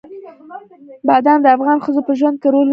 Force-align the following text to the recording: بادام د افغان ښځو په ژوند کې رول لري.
بادام 1.07 1.39
د 1.43 1.47
افغان 1.55 1.77
ښځو 1.85 2.01
په 2.07 2.13
ژوند 2.19 2.35
کې 2.41 2.47
رول 2.53 2.67
لري. 2.67 2.69